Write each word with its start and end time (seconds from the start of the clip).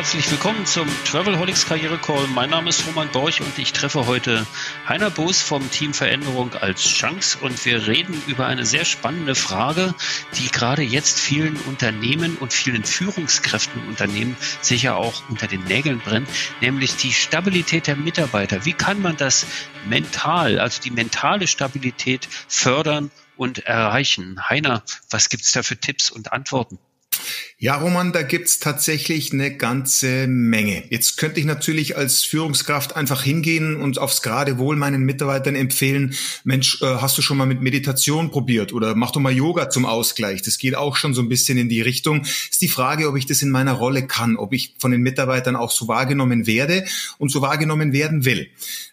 Herzlich 0.00 0.30
willkommen 0.30 0.64
zum 0.64 0.88
Travelholics 1.04 1.66
Karriere 1.66 1.98
Call. 1.98 2.26
Mein 2.28 2.48
Name 2.48 2.70
ist 2.70 2.86
Roman 2.86 3.10
Borch 3.10 3.42
und 3.42 3.58
ich 3.58 3.74
treffe 3.74 4.06
heute 4.06 4.46
Heiner 4.88 5.10
Boos 5.10 5.42
vom 5.42 5.70
Team 5.70 5.92
Veränderung 5.92 6.54
als 6.54 6.80
Chance 6.80 7.36
und 7.42 7.62
wir 7.66 7.86
reden 7.86 8.14
über 8.26 8.46
eine 8.46 8.64
sehr 8.64 8.86
spannende 8.86 9.34
Frage, 9.34 9.94
die 10.38 10.50
gerade 10.50 10.80
jetzt 10.80 11.20
vielen 11.20 11.58
Unternehmen 11.66 12.38
und 12.38 12.54
vielen 12.54 12.82
Führungskräften 12.82 13.86
Unternehmen 13.88 14.38
sicher 14.62 14.96
auch 14.96 15.22
unter 15.28 15.48
den 15.48 15.64
Nägeln 15.64 15.98
brennt, 15.98 16.30
nämlich 16.62 16.96
die 16.96 17.12
Stabilität 17.12 17.86
der 17.86 17.96
Mitarbeiter. 17.96 18.64
Wie 18.64 18.72
kann 18.72 19.02
man 19.02 19.18
das 19.18 19.44
mental, 19.86 20.60
also 20.60 20.80
die 20.80 20.92
mentale 20.92 21.46
Stabilität 21.46 22.26
fördern 22.48 23.10
und 23.36 23.66
erreichen? 23.66 24.48
Heiner, 24.48 24.82
was 25.10 25.28
gibt's 25.28 25.52
da 25.52 25.62
für 25.62 25.76
Tipps 25.76 26.08
und 26.08 26.32
Antworten? 26.32 26.78
Ja, 27.62 27.76
Roman, 27.76 28.10
da 28.10 28.22
gibt's 28.22 28.58
tatsächlich 28.58 29.34
eine 29.34 29.54
ganze 29.54 30.26
Menge. 30.26 30.82
Jetzt 30.88 31.18
könnte 31.18 31.40
ich 31.40 31.44
natürlich 31.44 31.94
als 31.94 32.24
Führungskraft 32.24 32.96
einfach 32.96 33.22
hingehen 33.22 33.76
und 33.76 33.98
aufs 33.98 34.22
gerade 34.22 34.56
Wohl 34.56 34.76
meinen 34.76 35.02
Mitarbeitern 35.02 35.54
empfehlen, 35.56 36.14
Mensch, 36.42 36.80
äh, 36.80 36.86
hast 36.86 37.18
du 37.18 37.22
schon 37.22 37.36
mal 37.36 37.44
mit 37.44 37.60
Meditation 37.60 38.30
probiert 38.30 38.72
oder 38.72 38.94
mach 38.94 39.10
doch 39.10 39.20
mal 39.20 39.30
Yoga 39.30 39.68
zum 39.68 39.84
Ausgleich. 39.84 40.40
Das 40.40 40.56
geht 40.56 40.74
auch 40.74 40.96
schon 40.96 41.12
so 41.12 41.20
ein 41.20 41.28
bisschen 41.28 41.58
in 41.58 41.68
die 41.68 41.82
Richtung. 41.82 42.22
Ist 42.22 42.62
die 42.62 42.68
Frage, 42.68 43.06
ob 43.10 43.18
ich 43.18 43.26
das 43.26 43.42
in 43.42 43.50
meiner 43.50 43.74
Rolle 43.74 44.06
kann, 44.06 44.38
ob 44.38 44.54
ich 44.54 44.74
von 44.78 44.90
den 44.90 45.02
Mitarbeitern 45.02 45.54
auch 45.54 45.70
so 45.70 45.86
wahrgenommen 45.86 46.46
werde 46.46 46.86
und 47.18 47.28
so 47.28 47.42
wahrgenommen 47.42 47.92
werden 47.92 48.24
will. 48.24 48.48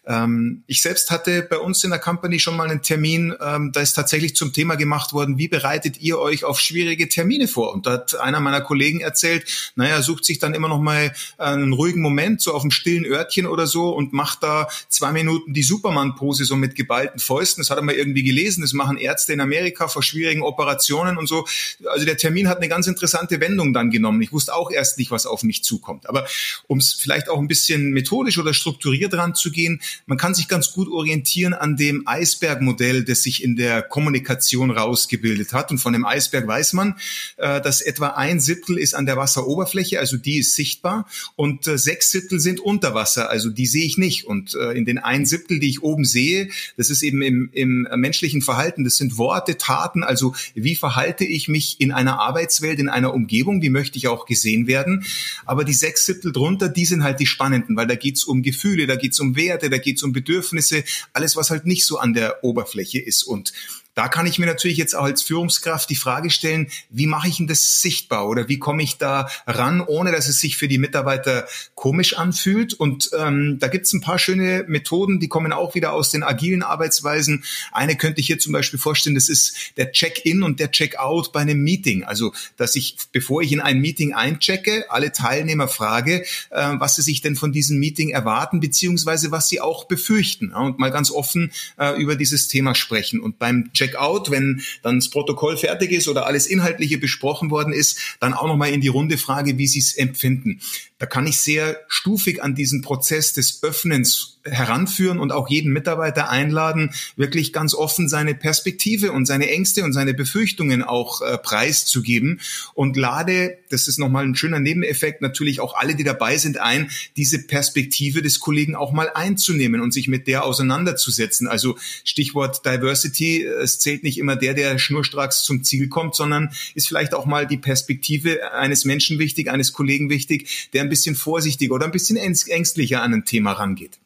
Ähm, 0.06 0.64
ich 0.66 0.82
selbst 0.82 1.10
hatte 1.10 1.40
bei 1.48 1.56
uns 1.56 1.84
in 1.84 1.90
der 1.90 2.00
Company 2.00 2.38
schon 2.38 2.58
mal 2.58 2.68
einen 2.68 2.82
Termin, 2.82 3.34
ähm, 3.40 3.72
da 3.72 3.80
ist 3.80 3.94
tatsächlich 3.94 4.36
zum 4.36 4.52
Thema 4.52 4.74
gemacht 4.74 5.14
worden, 5.14 5.38
wie 5.38 5.48
bereitet 5.48 6.02
ihr 6.02 6.18
euch 6.18 6.44
auf 6.44 6.60
schwierige 6.60 7.08
Termine 7.08 7.48
vor? 7.48 7.72
Und 7.72 7.86
da 7.86 7.92
hat 7.92 8.14
einer 8.20 8.40
meiner 8.40 8.57
Kollegen 8.60 9.00
erzählt, 9.00 9.72
naja, 9.76 10.02
sucht 10.02 10.24
sich 10.24 10.38
dann 10.38 10.54
immer 10.54 10.68
noch 10.68 10.80
mal 10.80 11.12
einen 11.36 11.72
ruhigen 11.72 12.00
Moment, 12.00 12.40
so 12.40 12.52
auf 12.52 12.62
dem 12.62 12.70
stillen 12.70 13.04
Örtchen 13.04 13.46
oder 13.46 13.66
so 13.66 13.90
und 13.90 14.12
macht 14.12 14.42
da 14.42 14.68
zwei 14.88 15.12
Minuten 15.12 15.52
die 15.52 15.62
Superman-Pose 15.62 16.44
so 16.44 16.56
mit 16.56 16.74
geballten 16.74 17.20
Fäusten. 17.20 17.60
Das 17.62 17.70
hat 17.70 17.78
er 17.78 17.82
mal 17.82 17.94
irgendwie 17.94 18.22
gelesen. 18.22 18.62
Das 18.62 18.72
machen 18.72 18.96
Ärzte 18.96 19.32
in 19.32 19.40
Amerika 19.40 19.88
vor 19.88 20.02
schwierigen 20.02 20.42
Operationen 20.42 21.18
und 21.18 21.26
so. 21.26 21.46
Also 21.86 22.04
der 22.04 22.16
Termin 22.16 22.48
hat 22.48 22.58
eine 22.58 22.68
ganz 22.68 22.86
interessante 22.86 23.40
Wendung 23.40 23.72
dann 23.72 23.90
genommen. 23.90 24.20
Ich 24.22 24.32
wusste 24.32 24.54
auch 24.54 24.70
erst 24.70 24.98
nicht, 24.98 25.10
was 25.10 25.26
auf 25.26 25.42
mich 25.42 25.62
zukommt. 25.64 26.08
Aber 26.08 26.26
um 26.66 26.78
es 26.78 26.94
vielleicht 26.94 27.28
auch 27.28 27.38
ein 27.38 27.48
bisschen 27.48 27.90
methodisch 27.90 28.38
oder 28.38 28.54
strukturiert 28.54 29.14
ranzugehen, 29.14 29.80
man 30.06 30.18
kann 30.18 30.34
sich 30.34 30.48
ganz 30.48 30.72
gut 30.72 30.88
orientieren 30.88 31.54
an 31.54 31.76
dem 31.76 32.06
Eisbergmodell, 32.06 33.04
das 33.04 33.22
sich 33.22 33.42
in 33.42 33.56
der 33.56 33.82
Kommunikation 33.82 34.70
rausgebildet 34.70 35.52
hat. 35.52 35.70
Und 35.70 35.78
von 35.78 35.92
dem 35.92 36.04
Eisberg 36.04 36.46
weiß 36.46 36.72
man, 36.72 36.96
äh, 37.36 37.60
dass 37.60 37.80
etwa 37.80 38.08
ein 38.08 38.40
Siebtel 38.48 38.78
ist 38.78 38.94
an 38.94 39.04
der 39.04 39.16
Wasseroberfläche, 39.16 40.00
also 40.00 40.16
die 40.16 40.38
ist 40.38 40.54
sichtbar, 40.54 41.06
und 41.36 41.66
äh, 41.66 41.76
sechs 41.76 42.10
Siebtel 42.10 42.40
sind 42.40 42.60
unter 42.60 42.94
Wasser, 42.94 43.28
also 43.28 43.50
die 43.50 43.66
sehe 43.66 43.84
ich 43.84 43.98
nicht. 43.98 44.24
Und 44.24 44.54
äh, 44.54 44.72
in 44.72 44.86
den 44.86 44.98
ein 44.98 45.26
Siebtel, 45.26 45.60
die 45.60 45.68
ich 45.68 45.82
oben 45.82 46.04
sehe, 46.04 46.48
das 46.76 46.88
ist 46.88 47.02
eben 47.02 47.20
im, 47.22 47.50
im 47.52 47.86
menschlichen 47.96 48.40
Verhalten, 48.40 48.84
das 48.84 48.96
sind 48.96 49.18
Worte, 49.18 49.58
Taten, 49.58 50.02
also 50.02 50.34
wie 50.54 50.76
verhalte 50.76 51.24
ich 51.24 51.48
mich 51.48 51.80
in 51.80 51.92
einer 51.92 52.18
Arbeitswelt, 52.20 52.78
in 52.78 52.88
einer 52.88 53.12
Umgebung, 53.12 53.60
wie 53.60 53.70
möchte 53.70 53.98
ich 53.98 54.08
auch 54.08 54.24
gesehen 54.24 54.66
werden. 54.66 55.04
Aber 55.44 55.64
die 55.64 55.74
sechs 55.74 56.06
Siebtel 56.06 56.32
drunter, 56.32 56.68
die 56.68 56.86
sind 56.86 57.04
halt 57.04 57.20
die 57.20 57.26
spannenden, 57.26 57.76
weil 57.76 57.86
da 57.86 57.94
geht's 57.94 58.24
um 58.24 58.42
Gefühle, 58.42 58.86
da 58.86 58.96
geht's 58.96 59.20
um 59.20 59.36
Werte, 59.36 59.68
da 59.68 59.78
geht's 59.78 60.02
um 60.02 60.12
Bedürfnisse, 60.12 60.84
alles, 61.12 61.36
was 61.36 61.50
halt 61.50 61.66
nicht 61.66 61.84
so 61.84 61.98
an 61.98 62.14
der 62.14 62.42
Oberfläche 62.42 62.98
ist. 62.98 63.22
Und 63.22 63.52
da 63.98 64.06
kann 64.06 64.28
ich 64.28 64.38
mir 64.38 64.46
natürlich 64.46 64.76
jetzt 64.76 64.94
auch 64.94 65.02
als 65.02 65.22
Führungskraft 65.22 65.90
die 65.90 65.96
Frage 65.96 66.30
stellen, 66.30 66.68
wie 66.88 67.08
mache 67.08 67.26
ich 67.26 67.38
denn 67.38 67.48
das 67.48 67.82
sichtbar 67.82 68.28
oder 68.28 68.48
wie 68.48 68.60
komme 68.60 68.84
ich 68.84 68.96
da 68.96 69.28
ran, 69.44 69.80
ohne 69.80 70.12
dass 70.12 70.28
es 70.28 70.38
sich 70.38 70.56
für 70.56 70.68
die 70.68 70.78
Mitarbeiter 70.78 71.48
komisch 71.74 72.16
anfühlt. 72.16 72.74
Und 72.74 73.10
ähm, 73.18 73.58
da 73.58 73.66
gibt 73.66 73.86
es 73.86 73.92
ein 73.92 74.00
paar 74.00 74.20
schöne 74.20 74.64
Methoden, 74.68 75.18
die 75.18 75.26
kommen 75.26 75.52
auch 75.52 75.74
wieder 75.74 75.94
aus 75.94 76.10
den 76.10 76.22
agilen 76.22 76.62
Arbeitsweisen. 76.62 77.42
Eine 77.72 77.96
könnte 77.96 78.20
ich 78.20 78.28
hier 78.28 78.38
zum 78.38 78.52
Beispiel 78.52 78.78
vorstellen, 78.78 79.16
das 79.16 79.28
ist 79.28 79.72
der 79.76 79.90
Check-in 79.90 80.44
und 80.44 80.60
der 80.60 80.70
Check-out 80.70 81.32
bei 81.32 81.40
einem 81.40 81.64
Meeting. 81.64 82.04
Also, 82.04 82.32
dass 82.56 82.76
ich, 82.76 82.98
bevor 83.10 83.42
ich 83.42 83.50
in 83.50 83.60
ein 83.60 83.80
Meeting 83.80 84.14
einchecke, 84.14 84.84
alle 84.90 85.10
Teilnehmer 85.10 85.66
frage, 85.66 86.24
äh, 86.50 86.74
was 86.74 86.94
sie 86.94 87.02
sich 87.02 87.20
denn 87.20 87.34
von 87.34 87.50
diesem 87.50 87.80
Meeting 87.80 88.10
erwarten, 88.10 88.60
beziehungsweise 88.60 89.32
was 89.32 89.48
sie 89.48 89.60
auch 89.60 89.86
befürchten. 89.86 90.50
Ja, 90.52 90.58
und 90.58 90.78
mal 90.78 90.92
ganz 90.92 91.10
offen 91.10 91.50
äh, 91.80 92.00
über 92.00 92.14
dieses 92.14 92.46
Thema 92.46 92.76
sprechen. 92.76 93.18
Und 93.18 93.40
beim 93.40 93.72
Check 93.72 93.87
Checkout, 93.88 94.30
wenn 94.30 94.62
dann 94.82 94.96
das 94.96 95.10
Protokoll 95.10 95.56
fertig 95.56 95.92
ist 95.92 96.08
oder 96.08 96.26
alles 96.26 96.46
Inhaltliche 96.46 96.98
besprochen 96.98 97.50
worden 97.50 97.72
ist, 97.72 97.98
dann 98.20 98.34
auch 98.34 98.46
nochmal 98.46 98.70
in 98.70 98.80
die 98.80 98.88
Runde 98.88 99.18
frage, 99.18 99.58
wie 99.58 99.66
Sie 99.66 99.80
es 99.80 99.94
empfinden. 99.94 100.60
Da 100.98 101.06
kann 101.06 101.26
ich 101.26 101.40
sehr 101.40 101.80
stufig 101.88 102.42
an 102.42 102.54
diesen 102.54 102.82
Prozess 102.82 103.32
des 103.32 103.62
Öffnens 103.62 104.37
heranführen 104.50 105.18
und 105.18 105.32
auch 105.32 105.48
jeden 105.48 105.72
Mitarbeiter 105.72 106.30
einladen, 106.30 106.90
wirklich 107.16 107.52
ganz 107.52 107.74
offen 107.74 108.08
seine 108.08 108.34
Perspektive 108.34 109.12
und 109.12 109.26
seine 109.26 109.50
Ängste 109.50 109.84
und 109.84 109.92
seine 109.92 110.14
Befürchtungen 110.14 110.82
auch 110.82 111.22
äh, 111.22 111.38
preiszugeben 111.38 112.40
und 112.74 112.96
lade, 112.96 113.58
das 113.68 113.88
ist 113.88 113.98
nochmal 113.98 114.24
ein 114.24 114.34
schöner 114.34 114.60
Nebeneffekt, 114.60 115.22
natürlich 115.22 115.60
auch 115.60 115.74
alle, 115.74 115.94
die 115.94 116.04
dabei 116.04 116.36
sind, 116.36 116.58
ein, 116.58 116.90
diese 117.16 117.46
Perspektive 117.46 118.22
des 118.22 118.40
Kollegen 118.40 118.74
auch 118.74 118.92
mal 118.92 119.10
einzunehmen 119.14 119.80
und 119.80 119.92
sich 119.92 120.08
mit 120.08 120.26
der 120.26 120.44
auseinanderzusetzen. 120.44 121.48
Also 121.48 121.76
Stichwort 122.04 122.64
Diversity, 122.64 123.44
es 123.44 123.78
zählt 123.78 124.02
nicht 124.02 124.18
immer 124.18 124.36
der, 124.36 124.54
der 124.54 124.78
schnurstracks 124.78 125.44
zum 125.44 125.64
Ziel 125.64 125.88
kommt, 125.88 126.14
sondern 126.14 126.50
ist 126.74 126.88
vielleicht 126.88 127.14
auch 127.14 127.26
mal 127.26 127.46
die 127.46 127.58
Perspektive 127.58 128.52
eines 128.52 128.84
Menschen 128.84 129.18
wichtig, 129.18 129.50
eines 129.50 129.72
Kollegen 129.72 130.10
wichtig, 130.10 130.68
der 130.72 130.82
ein 130.82 130.88
bisschen 130.88 131.14
vorsichtiger 131.14 131.74
oder 131.74 131.86
ein 131.86 131.92
bisschen 131.92 132.16
ängstlicher 132.16 133.02
an 133.02 133.14
ein 133.14 133.24
Thema 133.24 133.52
rangeht. 133.52 133.98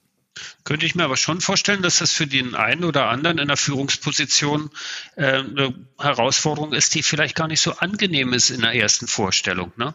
Könnte 0.64 0.86
ich 0.86 0.94
mir 0.94 1.04
aber 1.04 1.16
schon 1.16 1.40
vorstellen, 1.40 1.82
dass 1.82 1.98
das 1.98 2.12
für 2.12 2.26
den 2.26 2.54
einen 2.54 2.84
oder 2.84 3.08
anderen 3.08 3.38
in 3.38 3.48
der 3.48 3.56
Führungsposition 3.56 4.70
äh, 5.16 5.38
eine 5.38 5.74
Herausforderung 5.98 6.72
ist, 6.72 6.94
die 6.94 7.02
vielleicht 7.02 7.36
gar 7.36 7.48
nicht 7.48 7.60
so 7.60 7.72
angenehm 7.72 8.32
ist 8.32 8.50
in 8.50 8.62
der 8.62 8.74
ersten 8.74 9.06
Vorstellung. 9.06 9.72
Ne? 9.76 9.94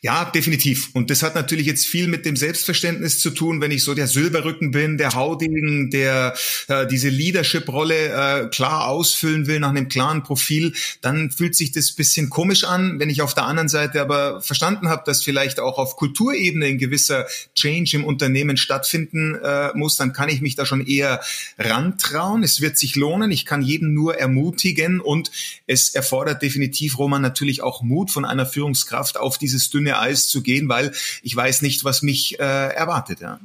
Ja, 0.00 0.24
definitiv. 0.24 0.90
Und 0.94 1.10
das 1.10 1.22
hat 1.22 1.34
natürlich 1.34 1.66
jetzt 1.66 1.86
viel 1.86 2.08
mit 2.08 2.24
dem 2.24 2.36
Selbstverständnis 2.36 3.18
zu 3.18 3.30
tun, 3.30 3.60
wenn 3.60 3.70
ich 3.70 3.84
so 3.84 3.94
der 3.94 4.06
Silberrücken 4.06 4.70
bin, 4.70 4.96
der 4.96 5.14
Haudegen, 5.14 5.90
der 5.90 6.34
äh, 6.68 6.86
diese 6.86 7.08
Leadership-Rolle 7.08 8.44
äh, 8.44 8.48
klar 8.48 8.88
ausfüllen 8.88 9.46
will 9.46 9.60
nach 9.60 9.70
einem 9.70 9.88
klaren 9.88 10.22
Profil, 10.22 10.72
dann 11.02 11.30
fühlt 11.30 11.54
sich 11.54 11.72
das 11.72 11.92
bisschen 11.92 12.30
komisch 12.30 12.64
an. 12.64 12.98
Wenn 12.98 13.10
ich 13.10 13.22
auf 13.22 13.34
der 13.34 13.44
anderen 13.44 13.68
Seite 13.68 14.00
aber 14.00 14.40
verstanden 14.40 14.88
habe, 14.88 15.02
dass 15.04 15.22
vielleicht 15.22 15.60
auch 15.60 15.78
auf 15.78 15.96
Kulturebene 15.96 16.66
ein 16.66 16.78
gewisser 16.78 17.26
Change 17.54 17.96
im 17.96 18.04
Unternehmen 18.04 18.56
stattfinden 18.56 19.34
äh, 19.34 19.70
muss, 19.74 19.96
dann 19.96 20.12
kann 20.12 20.28
ich 20.28 20.40
mich 20.40 20.54
da 20.54 20.64
schon 20.64 20.86
eher 20.86 21.20
rantrauen. 21.58 22.42
Es 22.42 22.60
wird 22.60 22.78
sich 22.78 22.96
lohnen. 22.96 23.30
Ich 23.30 23.44
kann 23.44 23.62
jeden 23.62 23.92
nur 23.92 24.16
ermutigen 24.16 25.00
und 25.00 25.30
es 25.66 25.90
erfordert 25.90 26.42
definitiv, 26.42 26.98
Roman, 26.98 27.20
natürlich 27.20 27.62
auch 27.62 27.82
Mut 27.82 28.10
von 28.10 28.24
einer 28.24 28.46
Führungskraft 28.46 29.18
auf 29.18 29.38
dieses 29.38 29.57
dieses 29.58 29.70
dünne 29.70 29.98
Eis 29.98 30.28
zu 30.28 30.42
gehen, 30.42 30.68
weil 30.68 30.92
ich 31.22 31.34
weiß 31.34 31.62
nicht, 31.62 31.84
was 31.84 32.02
mich 32.02 32.38
äh, 32.38 32.42
erwartet. 32.42 33.20
Ja. 33.20 33.40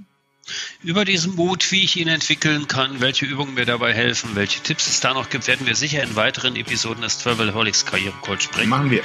Über 0.84 1.06
diesen 1.06 1.36
Mut, 1.36 1.72
wie 1.72 1.84
ich 1.84 1.96
ihn 1.98 2.08
entwickeln 2.08 2.68
kann, 2.68 3.00
welche 3.00 3.26
Übungen 3.26 3.54
mir 3.54 3.66
dabei 3.66 3.94
helfen, 3.94 4.32
welche 4.36 4.62
Tipps 4.62 4.88
es 4.88 5.00
da 5.00 5.14
noch 5.14 5.30
gibt, 5.30 5.48
werden 5.48 5.66
wir 5.66 5.76
sicher 5.76 6.04
in 6.04 6.16
weiteren 6.16 6.56
Episoden 6.56 7.02
des 7.02 7.18
Travelholics 7.18 7.86
Karriere 7.86 8.16
Coach 8.22 8.46
sprechen. 8.46 8.70
Machen 8.70 8.92
wir. 8.92 9.02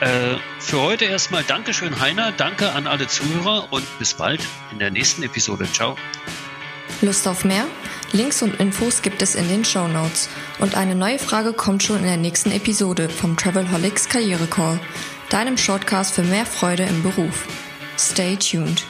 Äh, 0.00 0.36
für 0.60 0.80
heute 0.80 1.04
erstmal 1.04 1.44
Dankeschön, 1.44 2.00
Heiner. 2.00 2.32
Danke 2.32 2.72
an 2.72 2.86
alle 2.86 3.08
Zuhörer 3.08 3.72
und 3.72 3.84
bis 3.98 4.14
bald 4.14 4.40
in 4.72 4.78
der 4.78 4.90
nächsten 4.90 5.22
Episode. 5.22 5.68
Ciao. 5.70 5.96
Lust 7.02 7.26
auf 7.26 7.44
mehr? 7.44 7.66
Links 8.12 8.42
und 8.42 8.58
Infos 8.60 9.02
gibt 9.02 9.22
es 9.22 9.34
in 9.34 9.48
den 9.48 9.64
Show 9.64 9.88
Notes. 9.88 10.28
Und 10.58 10.76
eine 10.76 10.94
neue 10.94 11.18
Frage 11.18 11.52
kommt 11.52 11.82
schon 11.82 11.98
in 11.98 12.04
der 12.04 12.16
nächsten 12.16 12.50
Episode 12.50 13.08
vom 13.08 13.36
Travelholics 13.36 14.08
Karriere 14.08 14.46
Call 14.46 14.80
deinem 15.32 15.56
Shortcast 15.56 16.14
für 16.14 16.22
mehr 16.22 16.44
Freude 16.44 16.82
im 16.82 17.02
Beruf. 17.02 17.46
Stay 17.98 18.36
tuned. 18.36 18.84